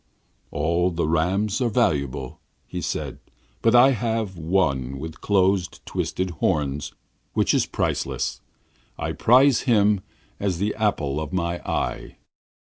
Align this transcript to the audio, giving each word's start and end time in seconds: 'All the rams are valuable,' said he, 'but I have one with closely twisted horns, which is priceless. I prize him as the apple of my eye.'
'All 0.49 0.89
the 0.89 1.07
rams 1.07 1.61
are 1.61 1.69
valuable,' 1.69 2.39
said 2.79 3.19
he, 3.23 3.31
'but 3.61 3.75
I 3.75 3.91
have 3.91 4.35
one 4.35 4.97
with 4.97 5.21
closely 5.21 5.77
twisted 5.85 6.31
horns, 6.41 6.91
which 7.33 7.53
is 7.53 7.67
priceless. 7.67 8.41
I 8.97 9.11
prize 9.11 9.59
him 9.69 10.01
as 10.39 10.57
the 10.57 10.73
apple 10.73 11.19
of 11.19 11.31
my 11.31 11.59
eye.' 11.71 12.17